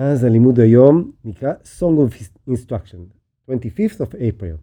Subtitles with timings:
[0.00, 2.12] אז הלימוד היום נקרא Song of
[2.50, 3.00] Instruction,
[3.50, 4.56] 25th of April.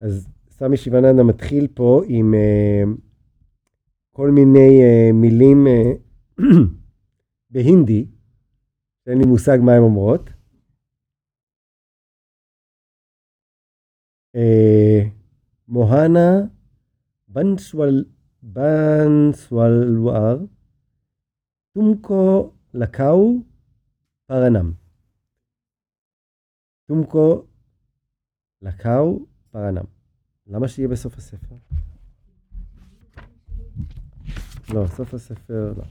[0.00, 2.88] אז סמי שיבננדה מתחיל פה עם uh,
[4.10, 5.70] כל מיני uh, מילים uh,
[7.50, 8.06] בהינדי,
[9.04, 10.30] שאין לי מושג מה הן אומרות.
[15.68, 16.40] מוהנה
[17.28, 18.04] בנסוול,
[18.42, 19.34] בנסוולואר
[21.74, 23.38] तुमको लखाऊ
[24.28, 24.72] परनम
[26.88, 27.48] तुमको
[28.62, 29.84] לקאו פרנם.
[30.46, 31.54] למה שיהיה בסוף הספר?
[34.74, 35.84] לא, סוף הספר לא.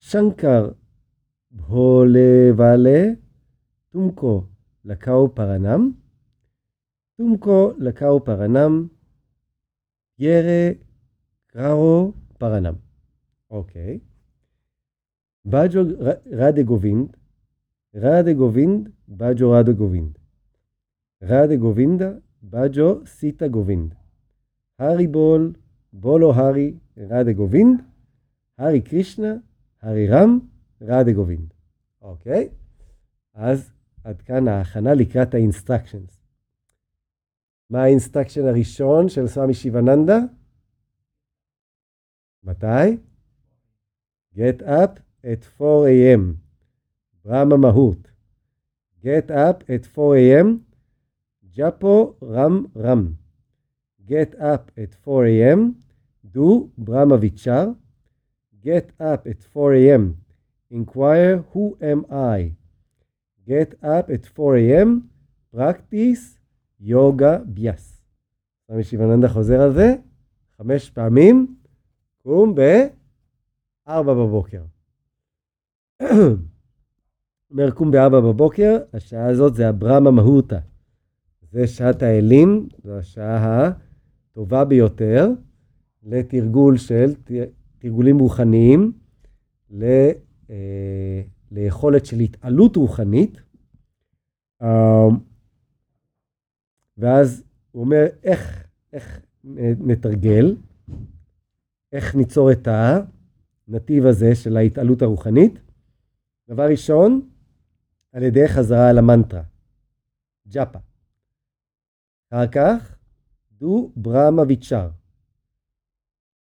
[0.00, 0.62] शंकर
[1.52, 3.14] भोले वाले
[3.94, 4.48] तुमको
[4.84, 5.90] लखाओ परनम
[7.18, 8.97] तुमको लखाओ परनम
[10.18, 10.72] ירא
[11.46, 12.74] קררו פרנם.
[13.50, 13.98] אוקיי.
[15.44, 15.80] באג'ו
[16.32, 17.16] רדה גובינד,
[17.94, 20.18] רדה גובינד, באג'ו רדה גובינד.
[21.22, 22.10] רדה גובינדה,
[22.42, 23.94] באג'ו סיטה גובינד.
[24.78, 25.52] הארי בול,
[25.92, 27.82] בולו הארי, רדה גובינד.
[28.58, 29.34] הארי קרישנה,
[29.82, 30.38] הארי רם,
[30.82, 31.54] רדה גובינד.
[32.02, 32.48] אוקיי.
[33.34, 33.72] אז
[34.04, 36.17] עד כאן ההכנה לקראת ה-instructions.
[37.69, 40.19] מה האינסטרקשן הראשון של סמי שיבננדה?
[42.43, 42.97] מתי?
[44.35, 46.35] Get up at 4 a.m.
[47.25, 48.07] ברמה מהות.
[49.03, 50.57] Get up at 4 a.m.
[51.57, 53.13] ג'פו רם רם.
[54.07, 55.73] Get up at 4 a.m.
[56.35, 57.69] do ברמה ויצ'ר.
[58.65, 60.13] Get up at 4 a.m.
[60.71, 62.55] inquire who am I.
[63.47, 65.09] Get up at 4 a.m.
[65.51, 66.36] practice
[66.80, 68.02] יוגה ביאס.
[68.66, 69.96] סמי שיבננדה חוזר על זה
[70.58, 71.56] חמש פעמים,
[72.22, 74.62] קום בארבע בבוקר.
[77.50, 80.58] אומר קום בארבע בבוקר, השעה הזאת זה הברמה מהותה.
[81.52, 83.70] זה שעת האלים, זו השעה
[84.30, 85.30] הטובה ביותר
[86.02, 87.14] לתרגול של
[87.78, 88.92] תרגולים רוחניים,
[89.70, 89.84] ל,
[90.50, 93.40] אה, ליכולת של התעלות רוחנית.
[96.98, 99.20] אה, ואז הוא אומר, איך, איך
[99.78, 100.56] נתרגל,
[101.92, 102.68] איך ניצור את
[103.68, 105.60] הנתיב הזה של ההתעלות הרוחנית?
[106.48, 107.28] דבר ראשון,
[108.12, 109.42] על ידי חזרה על המנטרה,
[110.48, 110.78] ג'אפה.
[112.30, 112.96] אחר כך,
[113.52, 114.88] דו ברמה ויצ'ר.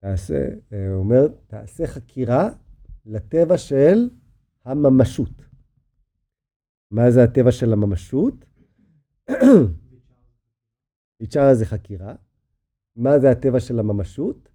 [0.01, 2.49] תעשה, הוא אומר, תעשה חקירה
[3.07, 4.09] לטבע של
[4.65, 5.43] הממשות.
[6.91, 8.45] מה זה הטבע של הממשות?
[11.21, 12.15] ויצ'רה זה חקירה.
[12.97, 14.49] מה זה הטבע של הממשות?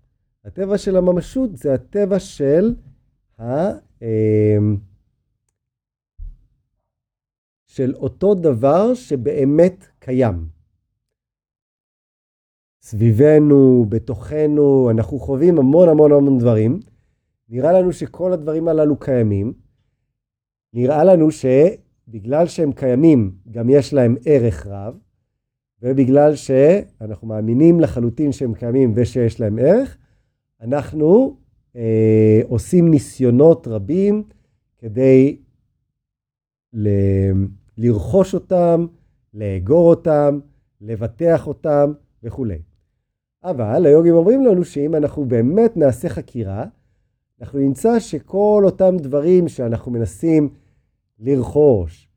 [0.45, 2.75] הטבע של הממשות זה הטבע של
[3.39, 3.43] ה...
[4.01, 4.77] אמ,
[7.67, 10.49] של אותו דבר שבאמת קיים.
[12.81, 16.79] סביבנו, בתוכנו, אנחנו חווים המון המון המון דברים.
[17.49, 19.53] נראה לנו שכל הדברים הללו קיימים.
[20.73, 24.97] נראה לנו שבגלל שהם קיימים, גם יש להם ערך רב.
[25.81, 29.97] ובגלל שאנחנו מאמינים לחלוטין שהם קיימים ושיש להם ערך,
[30.61, 31.37] אנחנו
[31.75, 34.23] אה, עושים ניסיונות רבים
[34.77, 35.37] כדי
[36.73, 36.89] ל,
[37.77, 38.85] לרכוש אותם,
[39.33, 40.39] לאגור אותם,
[40.81, 41.93] לבטח אותם
[42.23, 42.61] וכולי.
[43.43, 46.65] אבל היוגים אומרים לנו שאם אנחנו באמת נעשה חקירה,
[47.41, 50.49] אנחנו נמצא שכל אותם דברים שאנחנו מנסים
[51.19, 52.09] לרכוש,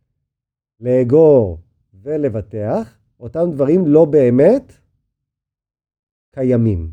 [0.81, 1.59] לאגור
[2.03, 4.73] ולבטח, אותם דברים לא באמת
[6.31, 6.91] קיימים.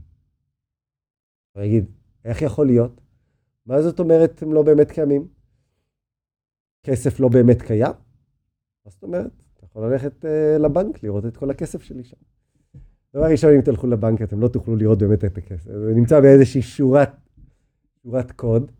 [1.56, 1.86] אני אגיד,
[2.26, 3.02] איך יכול להיות?
[3.66, 5.28] מה זאת אומרת הם לא באמת קיימים?
[6.84, 7.94] כסף לא באמת קיים?
[8.86, 9.32] מה זאת אומרת?
[9.54, 12.18] אתה יכול ללכת uh, לבנק, לראות את כל הכסף שלי שם.
[13.14, 15.72] דבר ראשון, אם תלכו לבנק, אתם לא תוכלו לראות באמת את הכסף.
[15.72, 17.12] זה נמצא באיזושהי שורת,
[18.04, 18.72] שורת קוד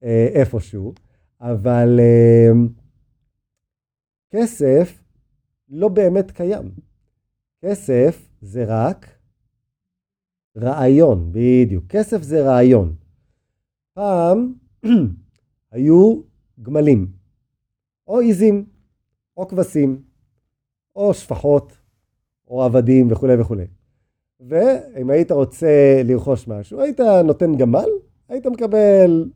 [0.00, 0.94] uh, איפשהו,
[1.40, 2.56] אבל uh,
[4.30, 5.01] כסף
[5.72, 6.70] לא באמת קיים.
[7.64, 9.06] כסף זה רק
[10.56, 11.84] רעיון, בדיוק.
[11.88, 12.94] כסף זה רעיון.
[13.92, 14.54] פעם
[15.72, 16.22] היו
[16.62, 17.12] גמלים,
[18.06, 18.64] או עיזים,
[19.36, 20.02] או כבשים,
[20.96, 21.78] או שפחות,
[22.48, 23.66] או עבדים וכולי וכולי.
[24.40, 27.88] ואם היית רוצה לרכוש משהו, היית נותן גמל,
[28.28, 29.30] היית מקבל,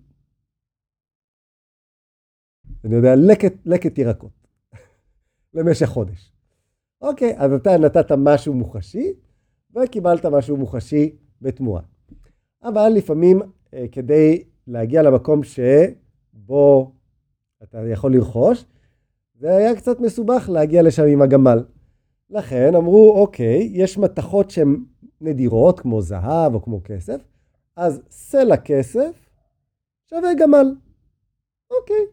[2.84, 4.45] אני יודע, לקט, לקט ירקות.
[5.56, 6.32] למשך חודש.
[7.02, 9.12] אוקיי, אז אתה נתת משהו מוחשי,
[9.74, 11.82] וקיבלת משהו מוחשי בתמורה.
[12.62, 13.42] אבל לפעמים
[13.74, 16.92] אה, כדי להגיע למקום שבו
[17.62, 18.64] אתה יכול לרכוש,
[19.34, 21.64] זה היה קצת מסובך להגיע לשם עם הגמל.
[22.30, 24.84] לכן אמרו, אוקיי, יש מתכות שהן
[25.20, 27.20] נדירות, כמו זהב או כמו כסף,
[27.76, 29.30] אז סלע כסף
[30.10, 30.74] שווה גמל.
[31.70, 32.06] אוקיי.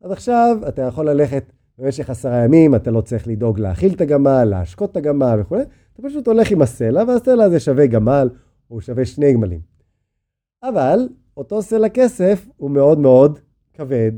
[0.00, 4.44] אז עכשיו אתה יכול ללכת במשך עשרה ימים, אתה לא צריך לדאוג להאכיל את הגמל,
[4.44, 5.56] להשקות את הגמל וכו',
[5.92, 8.28] אתה פשוט הולך עם הסלע, והסלע הזה שווה גמל,
[8.70, 9.60] או שווה שני גמלים.
[10.62, 13.38] אבל אותו סלע כסף הוא מאוד מאוד
[13.74, 14.12] כבד,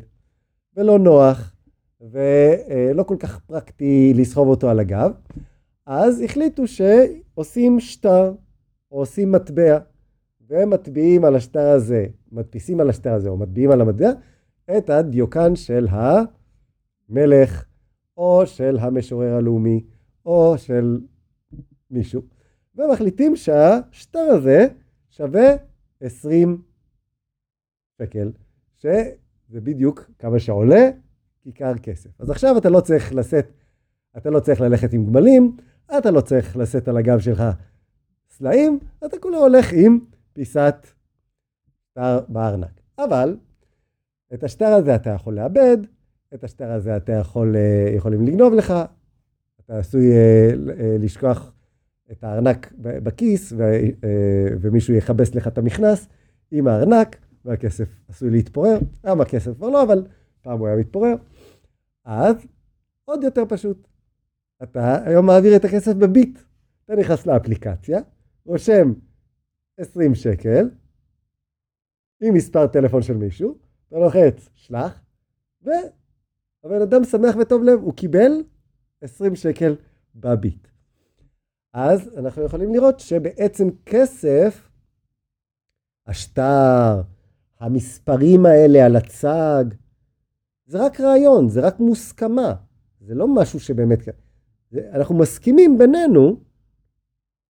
[0.76, 1.54] ולא נוח,
[2.00, 5.12] ולא כל כך פרקטי לסחוב אותו על הגב,
[5.86, 8.34] אז החליטו שעושים שטר,
[8.92, 9.78] או עושים מטבע,
[10.48, 14.10] והם מטביעים על השטר הזה, מדפיסים על השטר הזה, או מטביעים על המטבע,
[14.78, 15.86] את הדיוקן של
[17.12, 17.64] המלך,
[18.16, 19.84] או של המשורר הלאומי,
[20.26, 21.00] או של
[21.90, 22.22] מישהו,
[22.76, 24.66] ומחליטים שהשטר הזה
[25.10, 25.54] שווה
[26.00, 26.62] 20
[28.02, 28.32] שקל,
[28.78, 30.90] שזה בדיוק כמה שעולה
[31.42, 32.20] כיכר כסף.
[32.20, 33.52] אז עכשיו אתה לא צריך לשאת,
[34.16, 35.56] אתה לא צריך ללכת עם גמלים,
[35.98, 37.42] אתה לא צריך לשאת על הגב שלך
[38.28, 39.98] סלעים, אתה כולו הולך עם
[40.32, 40.86] פיסת
[41.90, 42.80] שטר בארנק.
[42.98, 43.36] אבל
[44.34, 45.76] את השטר הזה אתה יכול לאבד,
[46.34, 48.74] את השטר הזה אתה יכול, אה, יכולים לגנוב לך,
[49.64, 50.50] אתה עשוי אה,
[50.80, 51.52] אה, לשכוח
[52.12, 53.52] את הארנק בכיס,
[54.60, 56.08] ומישהו יכבס לך את המכנס
[56.50, 58.78] עם הארנק, והכסף עשוי להתפורר.
[59.04, 60.06] היום הכסף כבר לא, אבל
[60.42, 61.14] פעם הוא היה מתפורר.
[62.04, 62.36] אז
[63.04, 63.88] עוד יותר פשוט.
[64.62, 66.38] אתה היום מעביר את הכסף בביט.
[66.84, 68.00] אתה נכנס לאפליקציה,
[68.46, 68.92] רושם
[69.76, 70.70] 20 שקל,
[72.22, 73.58] עם מספר טלפון של מישהו,
[73.88, 75.00] אתה לוחץ שלח,
[76.64, 78.42] והבן אדם שמח וטוב לב, הוא קיבל
[79.00, 79.76] 20 שקל
[80.14, 80.68] בביט.
[81.72, 84.68] אז אנחנו יכולים לראות שבעצם כסף,
[86.06, 87.02] השטר,
[87.60, 89.64] המספרים האלה על הצג,
[90.66, 92.54] זה רק רעיון, זה רק מוסכמה.
[93.00, 93.98] זה לא משהו שבאמת...
[94.92, 96.40] אנחנו מסכימים בינינו,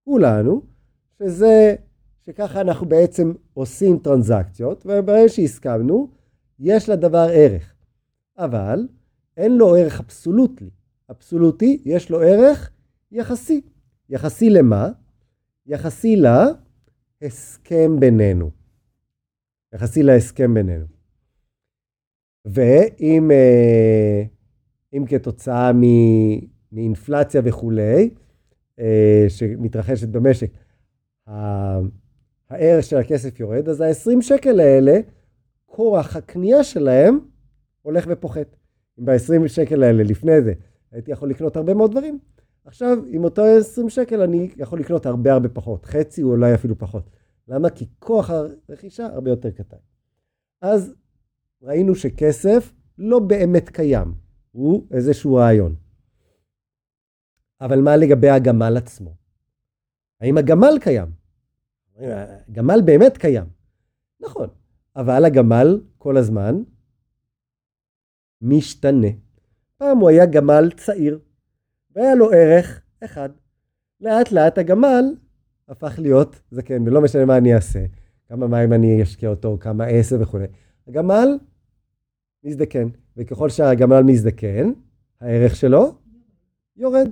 [0.05, 0.61] כולנו,
[1.19, 1.75] שזה,
[2.25, 6.09] שככה אנחנו בעצם עושים טרנזקציות, וברגע שהסכמנו,
[6.59, 7.73] יש לדבר ערך.
[8.37, 8.87] אבל
[9.37, 10.69] אין לו ערך אבסולוטי.
[11.09, 12.71] אבסולוטי, יש לו ערך
[13.11, 13.61] יחסי.
[14.09, 14.89] יחסי למה?
[15.65, 16.15] יחסי
[17.21, 18.51] להסכם בינינו.
[19.73, 20.85] יחסי להסכם בינינו.
[22.45, 24.23] ואם אה,
[24.93, 25.71] אם כתוצאה
[26.71, 28.09] מאינפלציה וכולי,
[28.79, 30.51] אה, שמתרחשת במשק,
[32.49, 34.99] הערך של הכסף יורד, אז ה-20 שקל האלה,
[35.65, 37.19] כוח הקנייה שלהם
[37.81, 38.55] הולך ופוחת.
[38.99, 40.53] אם ב-20 שקל האלה לפני זה
[40.91, 42.19] הייתי יכול לקנות הרבה מאוד דברים,
[42.65, 46.77] עכשיו עם אותו 20 שקל אני יכול לקנות הרבה הרבה פחות, חצי או אולי אפילו
[46.77, 47.09] פחות.
[47.47, 47.69] למה?
[47.69, 48.29] כי כוח
[48.69, 49.77] הרכישה הרבה יותר קטן.
[50.61, 50.93] אז
[51.61, 54.13] ראינו שכסף לא באמת קיים,
[54.51, 55.75] הוא איזשהו רעיון.
[57.61, 59.15] אבל מה לגבי הגמל עצמו?
[60.21, 61.07] האם הגמל קיים?
[61.97, 63.45] הגמל באמת קיים.
[64.19, 64.47] נכון,
[64.95, 66.63] אבל הגמל כל הזמן
[68.43, 69.07] משתנה.
[69.77, 71.19] פעם הוא היה גמל צעיר,
[71.95, 73.29] והיה לו ערך אחד.
[74.01, 75.05] לאט לאט הגמל
[75.67, 77.85] הפך להיות זקן, ולא משנה מה אני אעשה,
[78.27, 80.39] כמה מים אני אשקיע אותו, כמה עשר וכו'.
[80.87, 81.37] הגמל
[82.43, 84.71] מזדקן, וככל שהגמל מזדקן,
[85.21, 85.95] הערך שלו
[86.77, 87.09] יורד.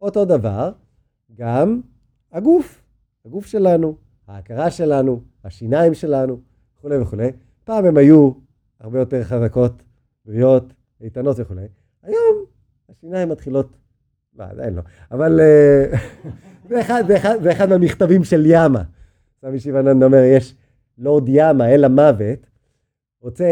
[0.00, 0.72] אותו דבר,
[1.34, 1.80] גם
[2.32, 2.82] הגוף,
[3.24, 3.96] הגוף שלנו,
[4.28, 6.40] ההכרה שלנו, השיניים שלנו,
[6.78, 7.28] וכולי וכולי.
[7.64, 8.30] פעם הם היו
[8.80, 9.82] הרבה יותר חזקות,
[10.28, 11.66] בריאות, איתנות וכולי.
[12.02, 12.44] היום
[12.88, 13.76] השיניים מתחילות,
[14.38, 15.98] לא, עדיין לא, אבל אה,
[16.68, 18.82] זה, אחד, זה, אחד, זה אחד מהמכתבים של ימה.
[19.40, 20.54] סמי שיבננד אומר, יש
[20.98, 22.46] לורד ימה, אל המוות,
[23.22, 23.48] רוצה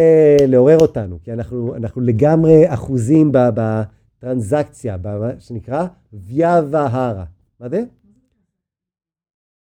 [0.49, 7.25] לעורר אותנו, כי אנחנו, אנחנו לגמרי אחוזים בטרנזקציה, במה שנקרא ויה והרה.
[7.61, 7.85] מה זה?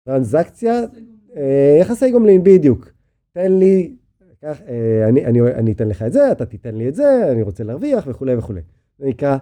[0.04, 0.72] טרנזקציה,
[1.36, 2.92] אה, יחסי גומלין, בדיוק.
[3.32, 3.96] תן לי,
[4.42, 7.42] כך, אה, אני, אני, אני אתן לך את זה, אתה תיתן לי את זה, אני
[7.42, 8.60] רוצה להרוויח וכולי וכולי.
[8.98, 9.36] זה נקרא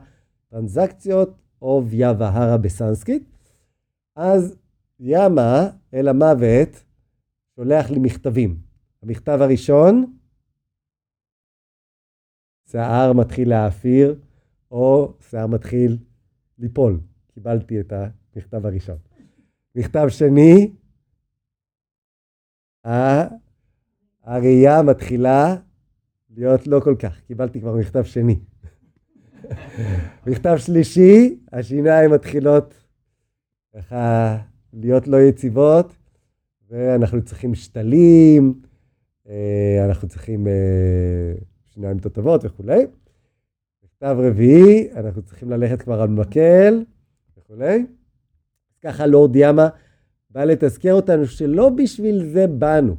[0.49, 3.23] טרנזקציות או ויה והרה בסנסקריט.
[4.17, 4.57] אז
[5.01, 6.85] ימה אל המוות
[7.57, 8.59] שולח לי מכתבים.
[9.03, 10.17] המכתב הראשון,
[12.71, 14.21] שיער מתחיל להאפיר,
[14.71, 15.99] או שיער מתחיל
[16.59, 17.01] ליפול.
[17.35, 18.97] קיבלתי את המכתב הראשון.
[19.75, 20.73] מכתב שני,
[24.29, 25.57] הראייה מתחילה
[26.37, 27.21] להיות לא כל כך.
[27.27, 28.39] קיבלתי כבר מכתב שני.
[30.27, 32.75] מכתב שלישי, השיניים מתחילות
[33.77, 34.37] ככה
[34.73, 35.93] להיות לא יציבות,
[36.71, 38.61] ואנחנו צריכים שתלים,
[39.29, 40.53] אה, אנחנו צריכים אה,
[41.75, 42.87] שיניים תותבות וכולי.
[43.85, 46.85] מכתב רביעי, אנחנו צריכים ללכת כבר על מקל
[47.39, 47.87] וכולי.
[48.83, 49.69] ככה לורד ימה
[50.31, 52.97] בא לתזכר אותנו שלא בשביל זה באנו,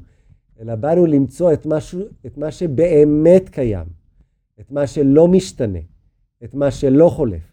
[0.59, 3.87] אלא באנו למצוא את, משהו, את מה שבאמת קיים,
[4.59, 5.79] את מה שלא משתנה,
[6.43, 7.51] את מה שלא חולף.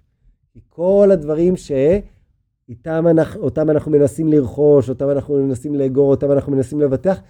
[0.53, 6.81] כי כל הדברים שאיתם אנחנו, אנחנו מנסים לרכוש, אותם אנחנו מנסים לאגור, אותם אנחנו מנסים
[6.81, 7.21] לבטח,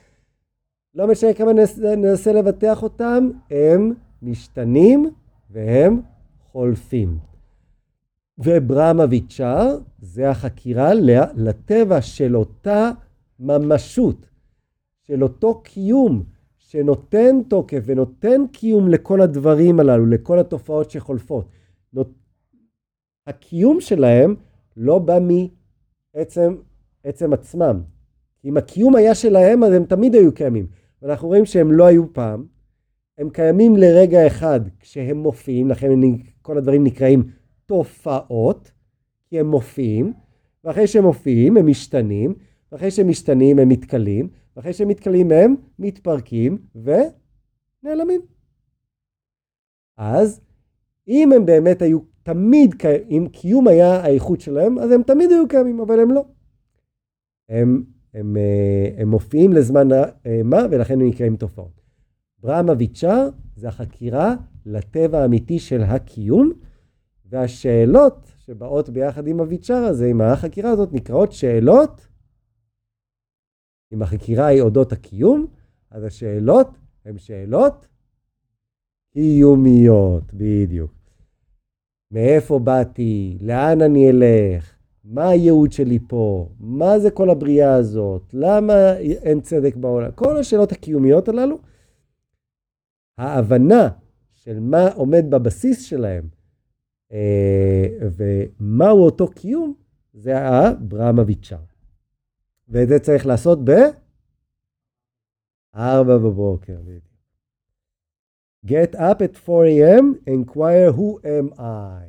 [0.95, 1.53] לא משנה כמה
[1.97, 3.93] ננסה לבטח אותם, הם
[4.23, 5.11] משתנים
[5.51, 6.01] והם
[6.53, 7.19] חולפים.
[8.39, 10.95] וברמה ויצ'ר זה החקירה
[11.37, 12.91] לטבע של אותה
[13.41, 14.27] ממשות,
[15.07, 16.23] של אותו קיום
[16.59, 21.49] שנותן תוקף ונותן קיום לכל הדברים הללו, לכל התופעות שחולפות.
[23.27, 24.35] הקיום שלהם
[24.77, 25.19] לא בא
[26.15, 26.57] מעצם
[27.05, 27.83] עצם עצמם.
[28.45, 30.67] אם הקיום היה שלהם, אז הם תמיד היו קיימים.
[31.03, 32.47] ואנחנו רואים שהם לא היו פעם.
[33.19, 35.91] הם קיימים לרגע אחד כשהם מופיעים, לכן
[36.43, 37.31] כל הדברים נקראים
[37.67, 38.71] תופעות,
[39.27, 40.13] כי הם מופיעים,
[40.65, 42.35] ואחרי שהם מופיעים הם משתנים,
[42.73, 48.21] ואחרי שהם משתנים הם מתכלים, ואחרי שהם מתכלים הם מתפרקים ונעלמים.
[49.97, 50.41] אז
[51.09, 52.75] אם הם באמת היו תמיד,
[53.11, 56.25] אם קיום היה האיכות שלהם, אז הם תמיד היו קיימים, אבל הם לא.
[57.49, 57.85] הם,
[58.15, 59.89] הם, אה, הם מופיעים לזמן
[60.45, 61.81] מה, ולכן הם נקראים תופעות.
[62.39, 64.35] ברמה ויצ'ר זה החקירה
[64.67, 66.53] לטבע האמיתי של הקיום,
[67.29, 72.07] והשאלות שבאות ביחד עם הוויצ'ר הזה, עם החקירה הזאת, נקראות שאלות.
[73.97, 75.47] אם החקירה היא אודות הקיום,
[75.91, 76.69] אז השאלות
[77.05, 77.87] הן שאלות
[79.13, 80.93] קיומיות, בדיוק.
[82.11, 83.39] מאיפה באתי?
[83.41, 84.75] לאן אני אלך?
[85.05, 86.49] מה הייעוד שלי פה?
[86.61, 88.23] מה זה כל הבריאה הזאת?
[88.33, 90.11] למה אין צדק בעולם?
[90.15, 91.59] כל השאלות הקיומיות הללו,
[93.19, 93.89] ההבנה
[94.35, 96.29] של מה עומד בבסיס שלהם
[97.13, 99.75] אה, ומהו אותו קיום,
[100.13, 101.76] זה הברמה ויצ'ר.
[102.69, 106.79] ואת זה צריך לעשות ב-4 בבוקר.
[108.67, 110.05] Get up at 4 a.m.
[110.29, 112.07] inquire who am I.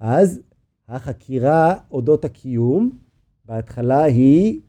[0.00, 0.40] אז
[0.88, 2.98] החקירה אודות הקיום,
[3.44, 4.60] בהתחלה היא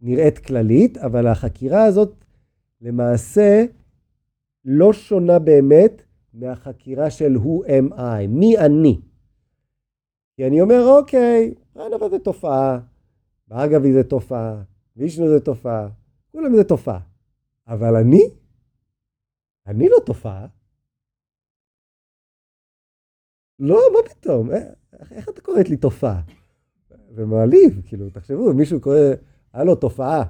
[0.00, 2.24] נראית כללית, אבל החקירה הזאת
[2.80, 3.64] למעשה
[4.64, 6.02] לא שונה באמת
[6.34, 9.00] מהחקירה של who am I, מי אני.
[10.36, 12.80] כי אני אומר, אוקיי, רנבה זה תופעה,
[13.52, 14.62] באגבי זה תופעה,
[14.96, 15.88] וישנו זה תופעה,
[16.32, 17.00] כולם זה תופעה.
[17.66, 18.22] אבל אני?
[19.66, 20.46] אני לא תופעה.
[23.58, 24.50] לא, מה פתאום?
[24.50, 26.22] איך, איך אתה קוראת לי תופעה?
[27.14, 28.96] ומעליב, כאילו, תחשבו, מישהו קורא,
[29.52, 30.24] היה לו תופעה.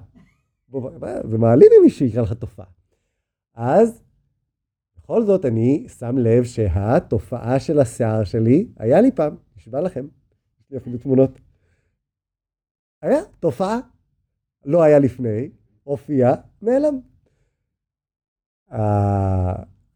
[1.31, 2.67] ומעליב אם מישהו יקרא לך תופעה.
[3.55, 4.03] אז
[4.97, 10.07] בכל זאת, אני שם לב שהתופעה של השיער שלי, היה לי פעם, נשבע לכם,
[10.61, 11.31] יש לי אפילו תמונות.
[13.03, 13.79] היה תופעה,
[14.65, 15.51] לא היה לפני,
[15.85, 17.01] הופיע, נעלם.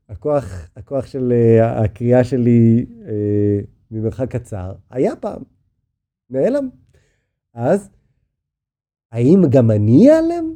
[0.08, 3.60] הכוח, הכוח של אה, הקריאה שלי אה,
[3.90, 5.42] ממרחק קצר היה פעם,
[6.30, 6.68] נעלם.
[7.54, 7.90] אז
[9.12, 10.54] האם גם אני אעלם?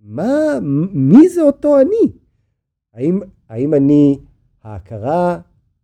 [0.00, 0.58] מה,
[0.92, 2.12] מי זה אותו אני?
[2.94, 4.18] האם האם אני
[4.62, 5.38] ההכרה,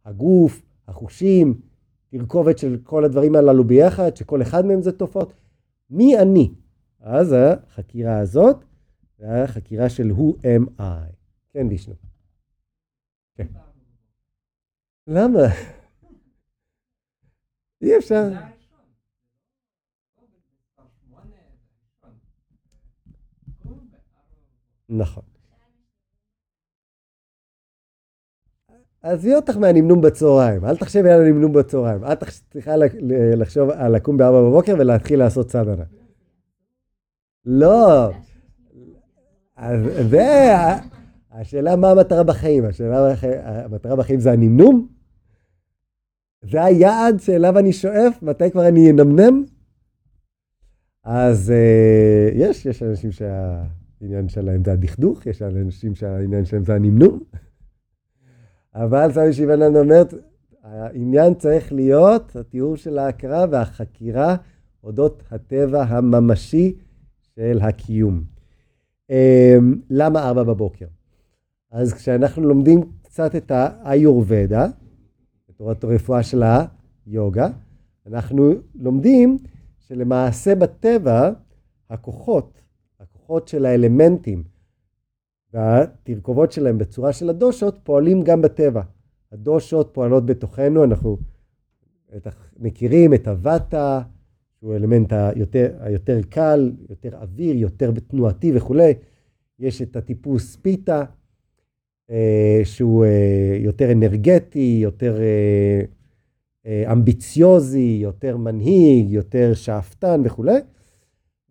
[0.05, 1.61] הגוף, החושים,
[2.09, 5.33] תרכובת של כל הדברים הללו ביחד, שכל אחד מהם זה תופעות?
[5.91, 6.55] מי אני?
[7.01, 8.65] אז החקירה הזאת,
[9.19, 11.15] זה החקירה של who am I.
[11.53, 11.95] כן, וישנו.
[13.35, 13.47] כן.
[15.07, 15.39] למה?
[17.83, 18.29] אי אפשר.
[24.89, 25.40] נכון.
[29.03, 32.05] עזבי אותך מהנמנום בצהריים, אל תחשבי על הנמנום בצהריים.
[32.05, 32.75] את צריכה
[33.37, 35.85] לחשוב על לקום בארבע בבוקר ולהתחיל לעשות סדנה.
[37.47, 38.11] לא.
[39.57, 39.81] אז
[40.11, 40.53] זה,
[41.31, 42.65] השאלה מה המטרה בחיים.
[42.65, 43.15] השאלה,
[43.45, 44.89] המטרה בחיים זה הנמנום?
[46.43, 48.23] זה היעד שאליו אני שואף?
[48.23, 49.45] מתי כבר אני אנמנם?
[51.05, 57.21] אז אה, יש, יש אנשים שהעניין שלהם זה הדכדוך, יש אנשים שהעניין שלהם זה הנמנום.
[58.75, 60.15] אבל סמי שיבנן אומרת,
[60.63, 64.37] העניין צריך להיות התיאור של ההכרה והחקירה
[64.85, 66.77] אודות הטבע הממשי
[67.21, 68.25] של הקיום.
[69.11, 70.87] אמ, למה ארבע בבוקר?
[71.71, 74.67] אז כשאנחנו לומדים קצת את האיורבדה,
[75.57, 76.43] תורת הרפואה של
[77.07, 77.49] היוגה,
[78.07, 79.39] אנחנו לומדים
[79.79, 81.31] שלמעשה בטבע
[81.91, 82.61] הכוחות
[83.01, 84.43] הכוחות של האלמנטים
[85.55, 88.83] והתרכובות שלהם בצורה של הדושות פועלים גם בטבע.
[89.33, 91.19] הדושות פועלות בתוכנו, אנחנו
[92.59, 94.03] מכירים את הוואטה,
[94.61, 98.95] שהוא האלמנט היותר, היותר קל, יותר אוויר, יותר תנועתי וכולי.
[99.59, 101.05] יש את הטיפוס פיתה,
[102.11, 105.19] אה, שהוא אה, יותר אנרגטי, יותר
[106.67, 110.59] אה, אמביציוזי, יותר מנהיג, יותר שאפתן וכולי.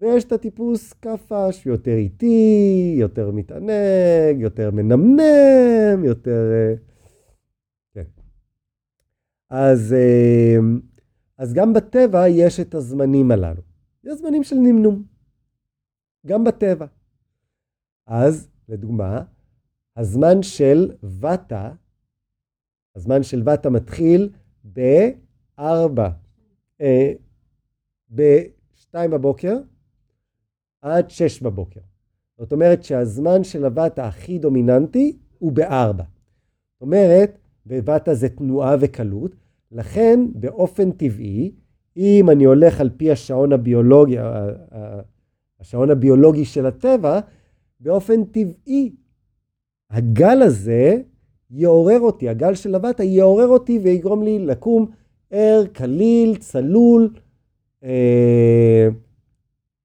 [0.02, 6.52] ויש את הטיפוס כאפה שהוא יותר איטי, יותר מתענג, יותר מנמנם, יותר...
[7.94, 8.04] כן.
[9.50, 9.96] אז,
[11.38, 13.62] אז גם בטבע יש את הזמנים הללו.
[14.04, 15.04] יש זמנים של נמנום.
[16.28, 16.86] גם בטבע.
[18.08, 19.24] אז, לדוגמה,
[19.96, 21.72] הזמן של וטה,
[22.96, 24.30] הזמן של וטה מתחיל
[24.74, 26.00] ב-4,
[26.82, 27.14] אה,
[28.16, 29.58] ב-2 בבוקר
[30.82, 31.80] עד 6 בבוקר.
[32.38, 35.98] זאת אומרת שהזמן של הוואטה הכי דומיננטי הוא ב-4.
[35.98, 39.36] זאת אומרת, בוואטה זה תנועה וקלות,
[39.72, 41.52] לכן באופן טבעי,
[41.98, 44.16] אם אני הולך על פי השעון הביולוגי,
[45.60, 47.20] השעון הביולוגי של הטבע,
[47.80, 48.96] באופן טבעי
[49.90, 50.96] הגל הזה
[51.52, 54.86] יעורר אותי, הגל של הוואטה יעורר אותי ויגרום לי לקום
[55.32, 57.14] ער, קליל, צלול,
[57.84, 58.88] אה,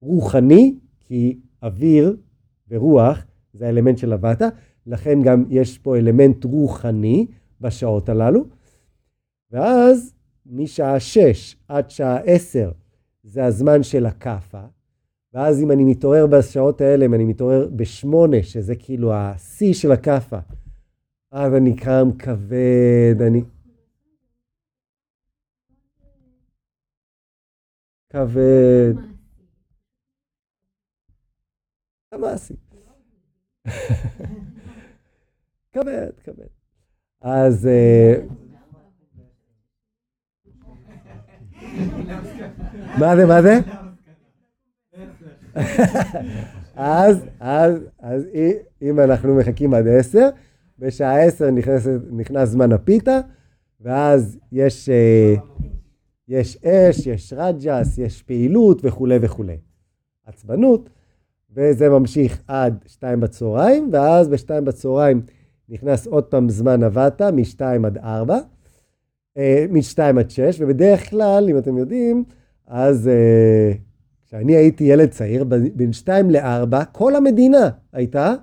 [0.02, 2.16] רוחני, כי אוויר
[2.68, 4.48] ורוח זה האלמנט של הוואטה,
[4.86, 7.26] לכן גם יש פה אלמנט רוחני
[7.60, 8.44] בשעות הללו.
[9.50, 10.14] ואז
[10.46, 12.72] משעה 6 עד שעה 10
[13.22, 14.62] זה הזמן של הכאפה,
[15.32, 20.38] ואז אם אני מתעורר בשעות האלה, אם אני מתעורר בשמונה, שזה כאילו השיא של הכאפה,
[21.32, 23.42] אז אני קם כבד, אני...
[28.10, 29.13] כבד.
[32.16, 32.54] מעשי.
[35.72, 36.46] כבד, כבד.
[37.20, 37.66] אז...
[37.66, 38.14] אה,
[42.98, 43.60] מה זה, מה זה?
[46.76, 48.26] אז, אז, אז
[48.82, 50.28] אם אנחנו מחכים עד עשר,
[50.78, 53.20] בשעה עשר נכנס, נכנס זמן הפיתה,
[53.80, 55.34] ואז יש, אה,
[56.28, 59.56] יש אש, יש רג'ס, יש פעילות וכולי וכולי.
[60.26, 60.90] עצבנות,
[61.56, 65.22] וזה ממשיך עד שתיים בצהריים, ואז בשתיים בצהריים
[65.68, 68.38] נכנס עוד פעם זמן הווטה, משתיים עד ארבע,
[69.36, 72.24] אה, משתיים עד שש, ובדרך כלל, אם אתם יודעים,
[72.66, 73.72] אז אה,
[74.26, 78.34] כשאני הייתי ילד צעיר, בין שתיים לארבע, כל המדינה הייתה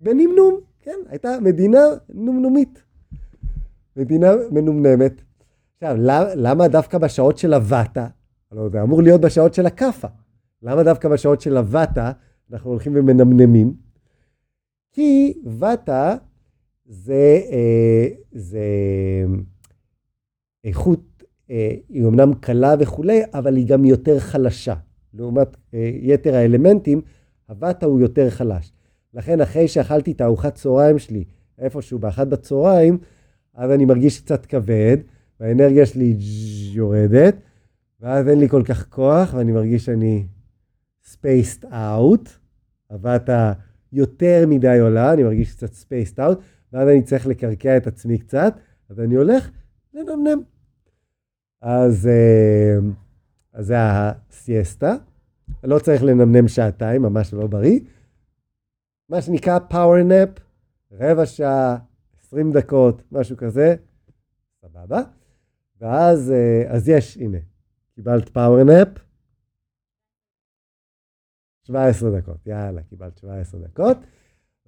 [0.00, 2.82] בנמנום, כן, הייתה מדינה נומנומית.
[3.96, 5.22] מדינה מנומנמת.
[5.74, 5.96] עכשיו,
[6.36, 8.06] למה דווקא בשעות של הוואטה?
[8.52, 10.08] לא, זה אמור להיות בשעות של הכאפה.
[10.66, 12.12] למה דווקא בשעות של הוואטה
[12.52, 13.74] אנחנו הולכים ומנמנמים?
[14.92, 16.16] כי וואטה
[16.86, 18.64] זה, אה, זה
[20.64, 24.74] איכות אה, היא אמנם קלה וכולי, אבל היא גם יותר חלשה.
[25.14, 27.00] לעומת אה, יתר האלמנטים,
[27.48, 28.72] הוואטה הוא יותר חלש.
[29.14, 31.24] לכן אחרי שאכלתי את הארוחת צהריים שלי
[31.58, 32.98] איפשהו באחת בצהריים,
[33.54, 34.96] אז אני מרגיש קצת כבד,
[35.40, 36.16] והאנרגיה שלי
[36.72, 37.36] יורדת,
[38.00, 40.26] ואז אין לי כל כך כוח, ואני מרגיש שאני
[41.12, 42.28] spaced out,
[42.90, 43.52] הוואטה
[43.92, 46.36] יותר מדי עולה, אני מרגיש קצת spaced out,
[46.72, 48.54] ואז אני צריך לקרקע את עצמי קצת,
[48.88, 49.50] אז אני הולך
[49.94, 50.42] לנמנם.
[51.62, 52.78] אז, אה,
[53.52, 54.94] אז זה הסיאסטה.
[55.64, 57.80] לא צריך לנמנם שעתיים, ממש לא בריא.
[59.08, 60.40] מה שנקרא power nap,
[60.92, 61.76] רבע שעה,
[62.26, 63.74] 20 דקות, משהו כזה,
[64.60, 65.00] סבבה.
[65.80, 67.38] ואז אה, אז יש, הנה,
[67.94, 69.05] קיבלת power nap,
[71.66, 73.96] 17 דקות, יאללה, קיבלת 17 דקות.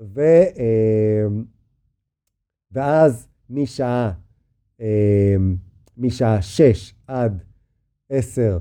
[0.00, 0.20] ו,
[0.58, 1.26] אה,
[2.72, 4.12] ואז משעה
[5.96, 7.42] משעה 6 עד
[8.10, 8.58] 10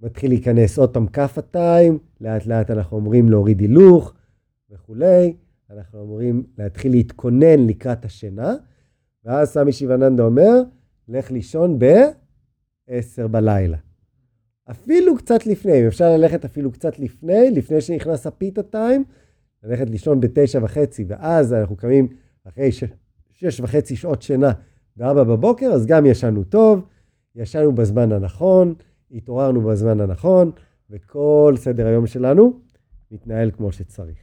[0.00, 4.14] מתחיל להיכנס עוד פעם כף הטיים, לאט לאט אנחנו אומרים להוריד הילוך
[4.70, 5.36] וכולי,
[5.70, 8.54] אנחנו אמורים להתחיל להתכונן לקראת השינה,
[9.24, 10.62] ואז סמי שיבננדה אומר,
[11.08, 13.76] לך לישון ב-10 בלילה.
[14.70, 19.04] אפילו קצת לפני, אם אפשר ללכת אפילו קצת לפני, לפני שנכנס הפיתה טיים,
[19.62, 22.08] ללכת לישון בתשע וחצי, ואז אנחנו קמים
[22.44, 22.84] אחרי ש...
[23.32, 24.52] שש וחצי שעות שינה
[24.96, 26.88] ב-4 בבוקר, אז גם ישנו טוב,
[27.34, 28.74] ישנו בזמן הנכון,
[29.10, 30.50] התעוררנו בזמן הנכון,
[30.90, 32.60] וכל סדר היום שלנו
[33.10, 34.18] מתנהל כמו שצריך.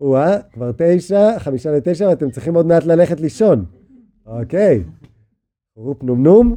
[0.00, 3.64] או-אה, כבר תשע, חמישה לתשע, ואתם צריכים עוד מעט ללכת לישון.
[4.26, 4.84] אוקיי.
[5.76, 6.56] רופ נום נום,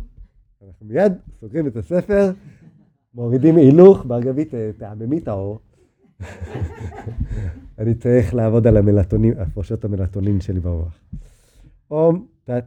[0.83, 2.31] אנחנו מיד סוגרים את הספר,
[3.13, 5.59] מורידים הילוך, בארגבית תעממי את האור.
[7.79, 10.99] אני צריך לעבוד על המלטונין, הפרשות המלטונין שלי ברוח.
[11.91, 12.65] אום תת